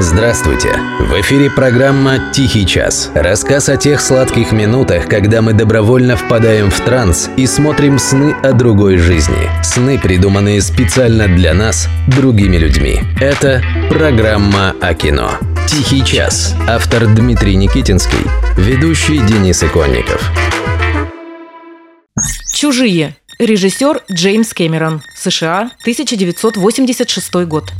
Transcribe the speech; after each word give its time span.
Здравствуйте! 0.00 0.78
В 1.00 1.20
эфире 1.22 1.50
программа 1.50 2.30
«Тихий 2.32 2.64
час». 2.64 3.10
Рассказ 3.16 3.68
о 3.68 3.76
тех 3.76 4.00
сладких 4.00 4.52
минутах, 4.52 5.08
когда 5.08 5.42
мы 5.42 5.54
добровольно 5.54 6.16
впадаем 6.16 6.70
в 6.70 6.80
транс 6.80 7.28
и 7.36 7.48
смотрим 7.48 7.98
сны 7.98 8.32
о 8.44 8.52
другой 8.52 8.98
жизни. 8.98 9.50
Сны, 9.64 9.98
придуманные 9.98 10.62
специально 10.62 11.26
для 11.26 11.52
нас, 11.52 11.88
другими 12.06 12.58
людьми. 12.58 13.00
Это 13.20 13.60
программа 13.90 14.76
о 14.80 14.94
кино. 14.94 15.32
«Тихий 15.66 16.04
час». 16.04 16.54
Автор 16.68 17.08
Дмитрий 17.08 17.56
Никитинский. 17.56 18.24
Ведущий 18.56 19.18
Денис 19.18 19.64
Иконников. 19.64 20.30
«Чужие». 22.54 23.16
Режиссер 23.40 24.02
Джеймс 24.12 24.54
Кэмерон. 24.54 25.02
США. 25.16 25.72
1986 25.82 27.34
год. 27.46 27.72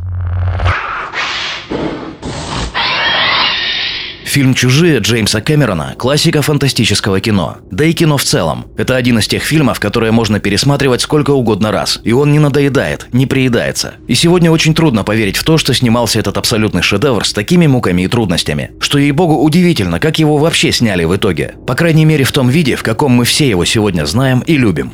Фильм 4.38 4.54
«Чужие» 4.54 5.00
Джеймса 5.00 5.40
Кэмерона– 5.40 5.96
классика 5.98 6.42
фантастического 6.42 7.18
кино. 7.18 7.56
Да 7.72 7.84
и 7.84 7.92
кино 7.92 8.16
в 8.16 8.22
целом. 8.22 8.66
Это 8.76 8.94
один 8.94 9.18
из 9.18 9.26
тех 9.26 9.42
фильмов, 9.42 9.80
которые 9.80 10.12
можно 10.12 10.38
пересматривать 10.38 11.00
сколько 11.00 11.32
угодно 11.32 11.72
раз. 11.72 11.98
И 12.04 12.12
он 12.12 12.30
не 12.30 12.38
надоедает, 12.38 13.08
не 13.12 13.26
приедается. 13.26 13.94
И 14.06 14.14
сегодня 14.14 14.52
очень 14.52 14.76
трудно 14.76 15.02
поверить 15.02 15.36
в 15.36 15.42
то, 15.42 15.58
что 15.58 15.74
снимался 15.74 16.20
этот 16.20 16.38
абсолютный 16.38 16.82
шедевр 16.82 17.26
с 17.26 17.32
такими 17.32 17.66
муками 17.66 18.02
и 18.02 18.06
трудностями. 18.06 18.70
Что, 18.78 18.98
ей-богу, 18.98 19.42
удивительно, 19.42 19.98
как 19.98 20.20
его 20.20 20.38
вообще 20.38 20.70
сняли 20.70 21.02
в 21.02 21.16
итоге. 21.16 21.56
По 21.66 21.74
крайней 21.74 22.04
мере, 22.04 22.22
в 22.22 22.30
том 22.30 22.48
виде, 22.48 22.76
в 22.76 22.84
каком 22.84 23.10
мы 23.10 23.24
все 23.24 23.48
его 23.48 23.64
сегодня 23.64 24.06
знаем 24.06 24.44
и 24.46 24.56
любим. 24.56 24.92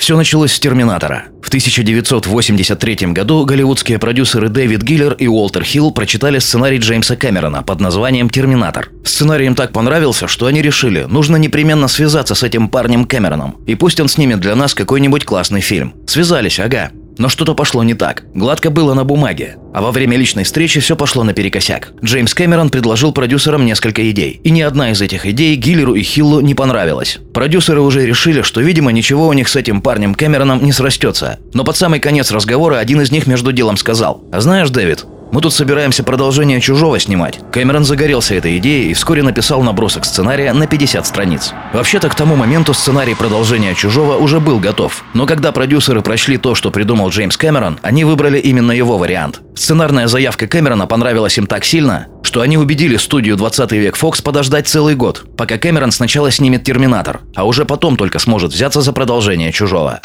Все 0.00 0.16
началось 0.16 0.54
с 0.54 0.58
«Терминатора». 0.58 1.24
В 1.42 1.48
1983 1.48 3.08
году 3.08 3.44
голливудские 3.44 3.98
продюсеры 3.98 4.48
Дэвид 4.48 4.80
Гиллер 4.80 5.12
и 5.12 5.28
Уолтер 5.28 5.62
Хилл 5.62 5.90
прочитали 5.90 6.38
сценарий 6.38 6.78
Джеймса 6.78 7.16
Кэмерона 7.16 7.62
под 7.62 7.80
названием 7.80 8.30
«Терминатор». 8.30 8.88
Сценарий 9.04 9.44
им 9.44 9.54
так 9.54 9.72
понравился, 9.72 10.26
что 10.26 10.46
они 10.46 10.62
решили, 10.62 11.04
нужно 11.06 11.36
непременно 11.36 11.86
связаться 11.86 12.34
с 12.34 12.42
этим 12.42 12.70
парнем 12.70 13.04
Кэмероном, 13.04 13.58
и 13.66 13.74
пусть 13.74 14.00
он 14.00 14.08
снимет 14.08 14.40
для 14.40 14.54
нас 14.54 14.72
какой-нибудь 14.72 15.26
классный 15.26 15.60
фильм. 15.60 15.92
Связались, 16.06 16.58
ага. 16.60 16.92
Но 17.20 17.28
что-то 17.28 17.54
пошло 17.54 17.84
не 17.84 17.92
так. 17.92 18.24
Гладко 18.34 18.70
было 18.70 18.94
на 18.94 19.04
бумаге. 19.04 19.56
А 19.74 19.82
во 19.82 19.92
время 19.92 20.16
личной 20.16 20.44
встречи 20.44 20.80
все 20.80 20.96
пошло 20.96 21.22
наперекосяк. 21.22 21.92
Джеймс 22.02 22.32
Кэмерон 22.32 22.70
предложил 22.70 23.12
продюсерам 23.12 23.66
несколько 23.66 24.10
идей. 24.10 24.40
И 24.42 24.50
ни 24.50 24.62
одна 24.62 24.90
из 24.90 25.02
этих 25.02 25.26
идей 25.26 25.54
Гиллеру 25.56 25.94
и 25.94 26.00
Хиллу 26.00 26.40
не 26.40 26.54
понравилась. 26.54 27.18
Продюсеры 27.34 27.82
уже 27.82 28.06
решили, 28.06 28.40
что, 28.40 28.62
видимо, 28.62 28.90
ничего 28.90 29.28
у 29.28 29.34
них 29.34 29.50
с 29.50 29.56
этим 29.56 29.82
парнем 29.82 30.14
Кэмероном 30.14 30.64
не 30.64 30.72
срастется. 30.72 31.38
Но 31.52 31.62
под 31.62 31.76
самый 31.76 32.00
конец 32.00 32.30
разговора 32.30 32.78
один 32.78 33.02
из 33.02 33.12
них 33.12 33.26
между 33.26 33.52
делом 33.52 33.76
сказал, 33.76 34.24
«А 34.32 34.40
знаешь, 34.40 34.70
Дэвид, 34.70 35.04
мы 35.32 35.40
тут 35.40 35.52
собираемся 35.54 36.02
продолжение 36.02 36.60
«Чужого» 36.60 36.98
снимать. 36.98 37.38
Кэмерон 37.52 37.84
загорелся 37.84 38.34
этой 38.34 38.58
идеей 38.58 38.90
и 38.90 38.94
вскоре 38.94 39.22
написал 39.22 39.62
набросок 39.62 40.04
сценария 40.04 40.52
на 40.52 40.66
50 40.66 41.06
страниц. 41.06 41.52
Вообще-то 41.72 42.08
к 42.08 42.14
тому 42.14 42.36
моменту 42.36 42.74
сценарий 42.74 43.14
продолжения 43.14 43.74
«Чужого» 43.74 44.16
уже 44.16 44.40
был 44.40 44.58
готов. 44.58 45.04
Но 45.14 45.26
когда 45.26 45.52
продюсеры 45.52 46.02
прочли 46.02 46.36
то, 46.36 46.54
что 46.54 46.70
придумал 46.70 47.10
Джеймс 47.10 47.36
Кэмерон, 47.36 47.78
они 47.82 48.04
выбрали 48.04 48.38
именно 48.38 48.72
его 48.72 48.98
вариант. 48.98 49.40
Сценарная 49.54 50.08
заявка 50.08 50.46
Кэмерона 50.46 50.86
понравилась 50.86 51.38
им 51.38 51.46
так 51.46 51.64
сильно, 51.64 52.08
что 52.22 52.40
они 52.40 52.58
убедили 52.58 52.96
студию 52.96 53.36
20 53.36 53.72
век 53.72 53.96
Fox 53.96 54.22
подождать 54.22 54.68
целый 54.68 54.94
год, 54.94 55.24
пока 55.36 55.58
Кэмерон 55.58 55.92
сначала 55.92 56.30
снимет 56.30 56.64
«Терминатор», 56.64 57.20
а 57.34 57.44
уже 57.44 57.64
потом 57.64 57.96
только 57.96 58.18
сможет 58.18 58.52
взяться 58.52 58.80
за 58.80 58.92
продолжение 58.92 59.52
«Чужого». 59.52 60.00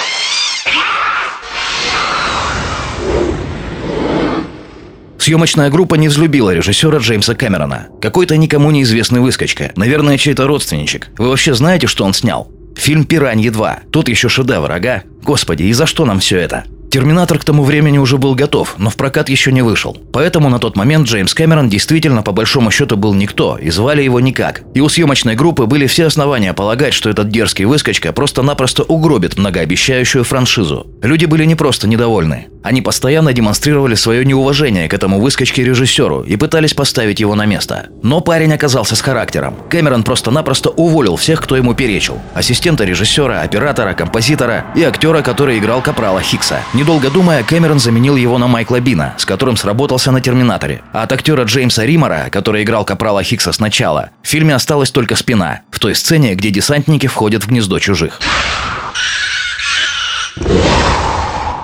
Съемочная 5.26 5.72
группа 5.72 5.95
не 5.95 6.08
взлюбила 6.08 6.54
режиссера 6.54 7.00
Джеймса 7.00 7.34
Кэмерона. 7.34 7.88
Какой-то 8.00 8.38
никому 8.38 8.70
неизвестный 8.70 9.22
выскочка. 9.22 9.72
Наверное, 9.76 10.20
чей-то 10.20 10.45
родственничек. 10.45 11.08
Вы 11.18 11.30
вообще 11.30 11.56
знаете, 11.56 11.88
что 11.88 12.06
он 12.06 12.13
снял? 12.13 12.52
Фильм 12.75 13.06
«Пираньи 13.06 13.50
2». 13.50 13.90
Тут 13.90 14.08
еще 14.08 14.30
шедевр, 14.30 14.72
ага. 14.72 15.02
Господи, 15.24 15.64
и 15.64 15.74
за 15.74 15.88
что 15.88 16.06
нам 16.06 16.19
все 16.19 16.38
это? 16.38 16.66
Терминатор 16.95 17.39
к 17.39 17.44
тому 17.44 17.66
времени 17.66 17.97
уже 17.97 18.17
был 18.17 18.35
готов, 18.35 18.75
но 18.78 18.89
в 18.89 18.95
прокат 18.95 19.28
еще 19.28 19.51
не 19.51 19.61
вышел. 19.61 19.97
Поэтому 20.13 20.47
на 20.47 20.59
тот 20.59 20.78
момент 20.78 21.09
Джеймс 21.09 21.33
Кэмерон 21.33 21.67
действительно 21.67 22.22
по 22.22 22.31
большому 22.31 22.72
счету 22.72 22.95
был 22.95 23.13
никто, 23.13 23.57
и 23.57 23.69
звали 23.69 24.01
его 24.01 24.22
никак. 24.22 24.61
И 24.73 24.79
у 24.79 24.88
съемочной 24.88 25.35
группы 25.35 25.66
были 25.66 25.88
все 25.88 26.05
основания 26.05 26.53
полагать, 26.53 26.94
что 26.94 27.09
этот 27.09 27.28
дерзкий 27.28 27.66
выскочка 27.66 28.13
просто-напросто 28.13 28.84
угробит 28.84 29.38
многообещающую 29.38 30.23
франшизу. 30.23 30.88
Люди 31.01 31.25
были 31.25 31.44
не 31.44 31.55
просто 31.55 31.85
недовольны. 31.85 32.47
Они 32.63 32.81
постоянно 32.81 33.34
демонстрировали 33.34 33.95
свое 33.95 34.23
неуважение 34.23 34.88
к 34.88 34.94
этому 34.94 35.19
выскочке-режиссеру 35.19 36.22
и 36.23 36.38
пытались 36.38 36.73
поставить 36.73 37.19
его 37.19 37.35
на 37.35 37.45
место. 37.45 37.89
Но 38.03 38.22
парень 38.22 38.53
оказался 38.53 38.95
с 38.95 39.01
характером. 39.01 39.55
Кэмерон 39.69 40.03
просто-напросто 40.03 40.69
уволил 40.69 41.17
всех, 41.17 41.41
кто 41.41 41.57
ему 41.57 41.75
перечил. 41.75 42.22
Ассистента 42.34 42.85
режиссера, 42.85 43.41
оператора, 43.41 43.94
композитора 43.94 44.66
и 44.75 44.81
актера, 44.81 45.22
который 45.22 45.59
играл 45.59 45.81
Капрала 45.81 46.22
Хикса. 46.22 46.61
Не 46.73 46.84
Недолго 46.85 47.09
думая, 47.09 47.41
Кэмерон 47.41 47.79
заменил 47.79 48.16
его 48.16 48.38
на 48.38 48.46
Майкла 48.46 48.79
Бина, 48.79 49.16
с 49.18 49.25
которым 49.25 49.57
сработался 49.57 50.12
на 50.12 50.22
«Терминаторе». 50.22 50.84
А 50.94 51.01
от 51.01 51.12
актера 51.13 51.44
Джеймса 51.44 51.84
Римора, 51.84 52.28
который 52.29 52.62
играл 52.62 52.85
Капрала 52.85 53.23
Хикса 53.23 53.51
сначала, 53.53 54.12
в 54.22 54.28
фильме 54.28 54.53
осталась 54.53 54.91
только 54.91 55.16
спина, 55.16 55.62
в 55.72 55.79
той 55.79 55.96
сцене, 55.96 56.35
где 56.35 56.51
десантники 56.51 57.07
входят 57.07 57.44
в 57.44 57.47
гнездо 57.47 57.79
чужих. 57.79 58.19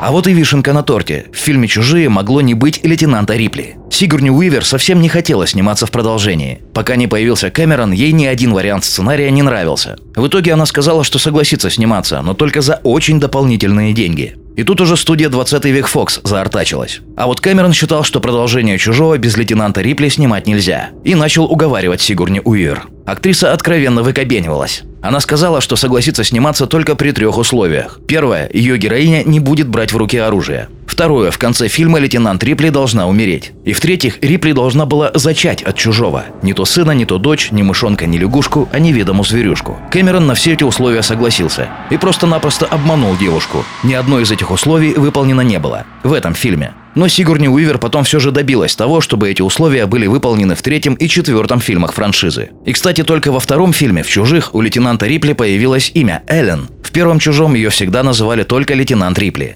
А 0.01 0.09
вот 0.09 0.25
и 0.25 0.33
вишенка 0.33 0.73
на 0.73 0.81
торте. 0.81 1.27
В 1.31 1.37
фильме 1.37 1.67
«Чужие» 1.67 2.09
могло 2.09 2.41
не 2.41 2.55
быть 2.55 2.83
лейтенанта 2.83 3.35
Рипли. 3.35 3.77
Сигурни 3.91 4.31
Уивер 4.31 4.65
совсем 4.65 5.01
не 5.01 5.09
хотела 5.09 5.45
сниматься 5.45 5.85
в 5.85 5.91
продолжении. 5.91 6.63
Пока 6.73 6.95
не 6.95 7.05
появился 7.05 7.51
Кэмерон, 7.51 7.91
ей 7.91 8.11
ни 8.11 8.25
один 8.25 8.53
вариант 8.53 8.85
сценария 8.85 9.29
не 9.29 9.43
нравился. 9.43 9.97
В 10.15 10.25
итоге 10.25 10.53
она 10.53 10.65
сказала, 10.65 11.03
что 11.03 11.19
согласится 11.19 11.69
сниматься, 11.69 12.19
но 12.23 12.33
только 12.33 12.61
за 12.61 12.81
очень 12.81 13.19
дополнительные 13.19 13.93
деньги. 13.93 14.40
И 14.55 14.63
тут 14.63 14.81
уже 14.81 14.97
студия 14.97 15.29
20 15.29 15.65
век 15.65 15.89
Fox 15.93 16.19
заортачилась. 16.23 16.99
А 17.15 17.27
вот 17.27 17.39
Кэмерон 17.41 17.73
считал, 17.73 18.03
что 18.03 18.19
продолжение 18.19 18.77
«Чужого» 18.77 19.17
без 19.17 19.37
лейтенанта 19.37 19.81
Рипли 19.81 20.09
снимать 20.09 20.47
нельзя. 20.47 20.89
И 21.03 21.15
начал 21.15 21.45
уговаривать 21.45 22.01
Сигурни 22.01 22.41
Уивер. 22.43 22.83
Актриса 23.05 23.53
откровенно 23.53 24.03
выкобенивалась. 24.03 24.83
Она 25.01 25.19
сказала, 25.19 25.61
что 25.61 25.75
согласится 25.75 26.23
сниматься 26.23 26.67
только 26.67 26.95
при 26.95 27.11
трех 27.11 27.37
условиях. 27.37 27.99
Первое– 28.07 28.49
ее 28.53 28.77
героиня 28.77 29.23
не 29.23 29.39
будет 29.39 29.67
брать 29.67 29.91
в 29.91 29.97
руки 29.97 30.17
оружие. 30.17 30.69
Второе– 30.85 31.31
в 31.31 31.37
конце 31.39 31.67
фильма 31.67 31.99
лейтенант 31.99 32.43
Рипли 32.43 32.69
должна 32.69 33.07
умереть. 33.07 33.51
И 33.65 33.73
в-третьих, 33.73 34.19
Рипли 34.21 34.51
должна 34.51 34.85
была 34.85 35.11
зачать 35.15 35.63
от 35.63 35.75
чужого. 35.75 36.25
Не 36.43 36.53
то 36.53 36.65
сына, 36.65 36.91
не 36.91 37.05
то 37.05 37.17
дочь, 37.17 37.51
ни 37.51 37.63
мышонка, 37.63 38.05
ни 38.05 38.17
лягушку, 38.17 38.69
а 38.71 38.79
неведому 38.79 39.23
зверюшку. 39.23 39.77
Кэмерон 39.89 40.27
на 40.27 40.35
все 40.35 40.53
эти 40.53 40.63
условия 40.63 41.01
согласился. 41.01 41.69
И 41.89 41.97
просто-напросто 41.97 42.67
обманул 42.67 43.17
девушку. 43.17 43.65
Ни 43.83 43.93
одно 43.93 44.19
из 44.19 44.31
этих 44.31 44.51
условий 44.51 44.93
выполнено 44.93 45.41
не 45.41 45.57
было. 45.57 45.85
В 46.03 46.13
этом 46.13 46.35
фильме. 46.35 46.73
Но 46.95 47.07
Сигурни 47.07 47.47
Уивер 47.47 47.77
потом 47.77 48.03
все 48.03 48.19
же 48.19 48.31
добилась 48.31 48.75
того, 48.75 49.01
чтобы 49.01 49.29
эти 49.29 49.41
условия 49.41 49.85
были 49.85 50.07
выполнены 50.07 50.55
в 50.55 50.61
третьем 50.61 50.95
и 50.95 51.07
четвертом 51.07 51.61
фильмах 51.61 51.93
франшизы. 51.93 52.49
И, 52.65 52.73
кстати, 52.73 53.03
только 53.03 53.31
во 53.31 53.39
втором 53.39 53.73
фильме 53.73 54.03
«В 54.03 54.09
чужих» 54.09 54.53
у 54.53 54.61
лейтенанта 54.61 55.07
Рипли 55.07 55.33
появилось 55.33 55.91
имя 55.93 56.23
Эллен. 56.27 56.67
В 56.83 56.91
первом 56.91 57.19
«Чужом» 57.19 57.53
ее 57.53 57.69
всегда 57.69 58.03
называли 58.03 58.43
только 58.43 58.73
лейтенант 58.73 59.17
Рипли. 59.19 59.55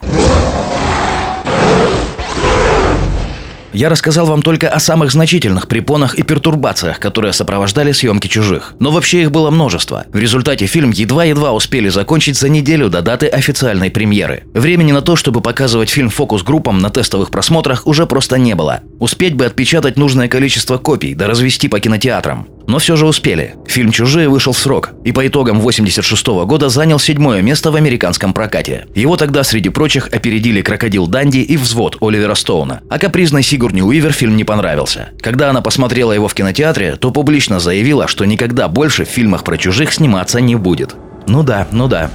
Я 3.75 3.90
рассказал 3.90 4.25
вам 4.25 4.41
только 4.41 4.69
о 4.69 4.80
самых 4.80 5.12
значительных 5.12 5.68
препонах 5.68 6.16
и 6.16 6.24
пертурбациях, 6.24 6.97
которые 6.97 7.34
сопровождали 7.34 7.91
съемки 7.91 8.28
«Чужих». 8.28 8.74
Но 8.80 8.90
вообще 8.90 9.24
их 9.24 9.31
было 9.31 9.52
множество. 9.52 10.06
В 10.13 10.18
результате 10.18 10.66
фильм 10.66 10.91
едва-едва 10.91 11.52
успели 11.52 11.90
закончить 11.90 12.38
за 12.38 12.47
неделю 12.47 12.90
до 12.90 13.02
даты 13.02 13.28
официальной 13.28 13.91
премьеры. 13.91 14.44
Времени 14.53 14.94
на 14.94 15.02
то, 15.02 15.18
чтобы 15.18 15.41
показывать 15.41 15.90
фильм 15.90 16.09
фокус-группам 16.09 16.80
на 16.80 16.90
тестовых 16.90 17.31
просмотрах 17.31 17.85
уже 17.85 18.05
просто 18.05 18.38
не 18.38 18.55
было. 18.55 18.79
Успеть 19.02 19.34
бы 19.34 19.46
отпечатать 19.46 19.97
нужное 19.97 20.29
количество 20.29 20.78
копий, 20.78 21.14
да 21.14 21.28
развести 21.28 21.67
по 21.67 21.82
кинотеатрам. 21.82 22.47
Но 22.67 22.79
все 22.79 22.96
же 22.96 23.05
успели. 23.05 23.55
Фильм 23.67 23.91
«Чужие» 23.91 24.28
вышел 24.28 24.53
в 24.53 24.58
срок 24.58 24.91
и 25.03 25.11
по 25.11 25.28
итогам 25.28 25.59
86 25.59 26.28
года 26.46 26.70
занял 26.70 26.97
седьмое 26.97 27.41
место 27.41 27.72
в 27.72 27.76
американском 27.76 28.34
прокате. 28.34 28.88
Его 28.96 29.17
тогда, 29.17 29.44
среди 29.44 29.70
прочих, 29.70 30.08
опередили 30.11 30.61
«Крокодил 30.61 31.08
Данди» 31.08 31.40
и 31.40 31.58
«Взвод» 31.58 31.97
Оливера 32.02 32.34
Стоуна. 32.34 32.82
А 32.90 32.97
капризной 32.97 33.44
Сигурни 33.66 33.82
Уивер 33.82 34.12
фильм 34.12 34.38
не 34.38 34.44
понравился. 34.44 35.09
Когда 35.22 35.50
она 35.50 35.64
посмотрела 35.64 36.12
его 36.12 36.28
в 36.28 36.35
кинотеатре, 36.35 36.97
то 36.97 37.09
публично 37.09 37.59
заявила, 37.59 38.08
что 38.08 38.23
никогда 38.23 38.67
больше 38.67 39.06
в 39.06 39.09
фильмах 39.09 39.44
про 39.44 39.58
чужих 39.58 39.91
сниматься 39.91 40.40
не 40.40 40.53
будет. 40.56 40.96
Ну 41.26 41.41
да, 41.41 41.67
ну 41.72 41.88
да. 41.88 42.12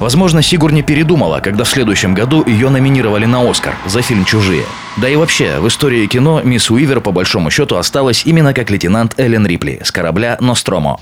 Возможно, 0.00 0.40
Сигурни 0.40 0.80
передумала, 0.80 1.40
когда 1.40 1.64
в 1.64 1.68
следующем 1.68 2.14
году 2.14 2.42
ее 2.46 2.70
номинировали 2.70 3.26
на 3.26 3.46
Оскар 3.46 3.74
за 3.84 4.00
фильм 4.00 4.24
«Чужие». 4.24 4.64
Да 4.96 5.06
и 5.06 5.16
вообще, 5.16 5.58
в 5.60 5.68
истории 5.68 6.06
кино 6.06 6.40
мисс 6.42 6.70
Уивер 6.70 7.02
по 7.02 7.12
большому 7.12 7.50
счету 7.50 7.76
осталась 7.76 8.22
именно 8.24 8.54
как 8.54 8.70
лейтенант 8.70 9.12
Эллен 9.18 9.46
Рипли 9.46 9.82
с 9.84 9.90
корабля 9.90 10.38
«Ностромо». 10.40 11.00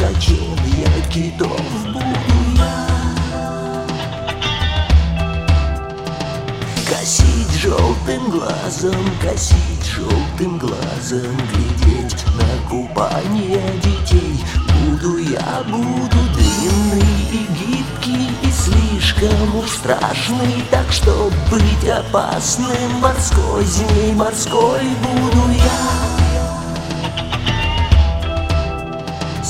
скачем 0.00 0.56
я 0.78 1.12
китов 1.12 1.60
буду 1.92 2.04
я 2.56 2.96
Косить 6.88 7.52
желтым 7.52 8.30
глазом, 8.30 9.04
косить 9.22 9.84
желтым 9.84 10.58
глазом 10.58 11.36
Глядеть 11.52 12.24
на 12.34 12.68
купание 12.68 13.62
детей. 13.82 14.42
Буду 14.88 15.18
я, 15.18 15.62
буду 15.68 16.18
длинный 16.34 17.20
и 17.32 17.46
гибкий 17.58 18.30
И 18.42 18.50
слишком 18.50 19.56
уж 19.56 19.70
страшный. 19.70 20.64
Так 20.70 20.90
что 20.90 21.30
быть 21.50 21.88
опасным 21.88 23.00
морской 23.00 23.64
змей 23.64 24.12
морской 24.14 24.80
буду 25.02 25.50
я. 25.52 26.09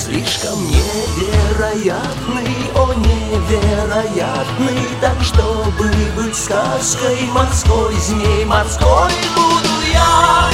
Слишком 0.02 0.58
невероятный, 0.66 2.56
о 2.74 2.94
невероятный. 2.94 4.78
Так 4.98 5.22
чтобы 5.22 5.90
быть 6.16 6.34
сказкой 6.34 7.26
морской 7.34 7.94
змей 7.96 8.46
морской 8.46 9.12
буду 9.36 9.68
я 9.92 10.48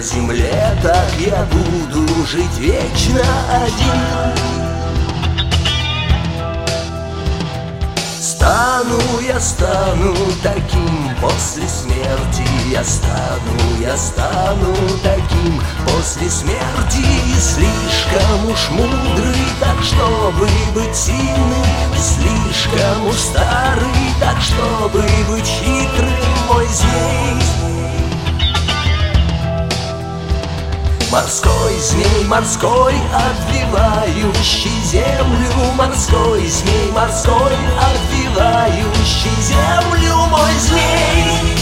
На 0.00 0.06
земле 0.06 0.78
так 0.82 1.12
я 1.18 1.46
буду 1.52 2.26
жить 2.26 2.56
вечно 2.56 3.20
один. 3.52 4.32
Стану 8.18 8.98
я, 9.28 9.38
стану 9.38 10.14
таким 10.42 11.14
после 11.20 11.68
смерти. 11.68 12.48
Я 12.72 12.82
стану, 12.82 13.78
я 13.78 13.94
стану 13.98 14.74
таким 15.02 15.60
после 15.86 16.30
смерти. 16.30 17.04
Слишком 17.38 18.50
уж 18.50 18.70
мудрый, 18.70 19.44
так 19.60 19.84
чтобы 19.84 20.48
быть 20.72 20.96
сильным. 20.96 21.92
Слишком 21.98 23.06
уж 23.06 23.16
старый, 23.16 24.14
так 24.18 24.40
чтобы 24.40 25.02
быть 25.28 25.46
хитрым. 25.46 26.16
Мой 26.48 26.66
змей 26.68 27.69
Морской 31.10 31.76
змей, 31.80 32.24
морской, 32.28 32.94
обвивающий 33.12 34.80
землю 34.84 35.72
Морской 35.74 36.46
змей, 36.46 36.92
морской, 36.92 37.56
обвивающий 37.80 39.42
землю 39.42 40.14
Мой 40.30 40.52
змей 40.60 41.59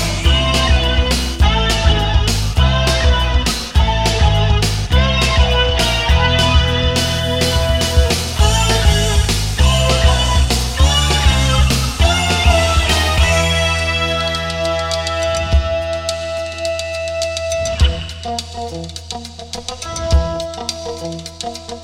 Стану 21.68 21.82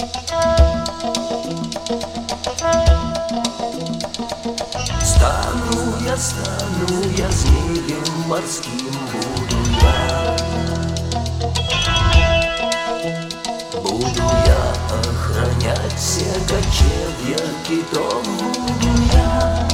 я, 6.06 6.16
стану 6.16 7.02
я 7.18 7.30
змеем 7.30 8.08
морским 8.26 8.94
буду 9.12 9.56
я. 9.82 10.36
Буду 13.82 14.22
я 14.46 14.72
охранять 14.88 15.94
все 15.98 16.32
кочевья 16.48 17.44
китов 17.68 18.24
буду 18.38 18.92
я. 19.12 19.68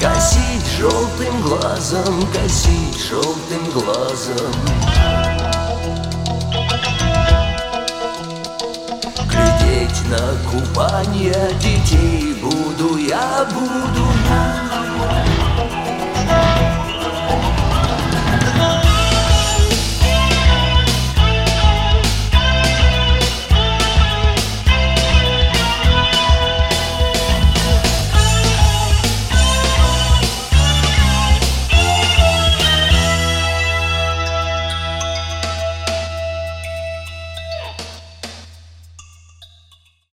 Косить 0.00 0.66
желтым 0.76 1.42
глазом, 1.42 2.26
косить 2.32 2.98
желтым 3.08 3.70
глазом 3.70 5.31
на 10.12 10.36
купание 10.50 11.32
детей 11.58 12.34
буду 12.42 12.98
я, 12.98 13.46
буду 13.50 14.06
я. 14.28 15.71